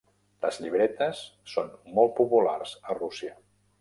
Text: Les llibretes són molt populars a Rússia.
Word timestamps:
Les 0.45 0.55
llibretes 0.61 1.21
són 1.53 1.69
molt 1.99 2.15
populars 2.21 2.77
a 2.93 2.97
Rússia. 3.03 3.37